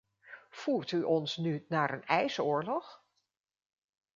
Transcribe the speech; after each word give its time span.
Voert 0.59 0.91
u 0.91 1.03
ons 1.03 1.37
nu 1.37 1.65
naar 1.67 1.93
een 1.93 2.03
ijsoorlog? 2.05 3.03